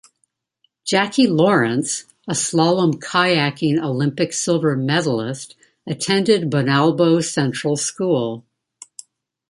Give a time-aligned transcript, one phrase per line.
[0.83, 8.43] Jacqui Lawrence, a slalom kayaking Olympic Silver medalist, attended Bonalbo Central School.